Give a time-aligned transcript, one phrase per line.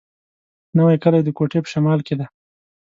[0.77, 2.25] نوی کلی د کوټي په شمال کي دی.